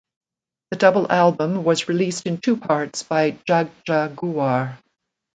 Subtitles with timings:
[0.71, 4.79] The double album was released in two parts by Jagjaguwar.